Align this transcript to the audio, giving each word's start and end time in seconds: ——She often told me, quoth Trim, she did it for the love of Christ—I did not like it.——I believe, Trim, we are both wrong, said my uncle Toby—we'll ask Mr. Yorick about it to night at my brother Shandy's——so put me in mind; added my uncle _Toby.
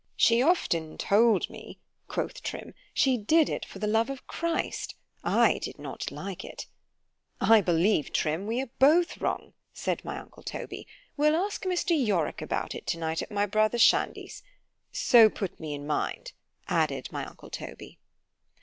——She 0.17 0.41
often 0.41 0.97
told 0.97 1.47
me, 1.47 1.77
quoth 2.07 2.41
Trim, 2.41 2.73
she 2.91 3.19
did 3.19 3.49
it 3.49 3.63
for 3.63 3.77
the 3.77 3.85
love 3.85 4.09
of 4.09 4.25
Christ—I 4.25 5.59
did 5.59 5.77
not 5.77 6.09
like 6.09 6.43
it.——I 6.43 7.61
believe, 7.61 8.11
Trim, 8.11 8.47
we 8.47 8.63
are 8.63 8.71
both 8.79 9.19
wrong, 9.19 9.53
said 9.75 10.03
my 10.03 10.17
uncle 10.17 10.41
Toby—we'll 10.41 11.35
ask 11.35 11.65
Mr. 11.65 11.91
Yorick 11.91 12.41
about 12.41 12.73
it 12.73 12.87
to 12.87 12.97
night 12.97 13.21
at 13.21 13.29
my 13.29 13.45
brother 13.45 13.77
Shandy's——so 13.77 15.29
put 15.29 15.59
me 15.59 15.75
in 15.75 15.85
mind; 15.85 16.31
added 16.67 17.09
my 17.11 17.23
uncle 17.23 17.51
_Toby. 17.51 17.99